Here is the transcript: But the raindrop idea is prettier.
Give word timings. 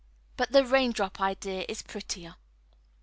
But 0.35 0.51
the 0.51 0.65
raindrop 0.65 1.19
idea 1.21 1.63
is 1.69 1.83
prettier. 1.83 2.33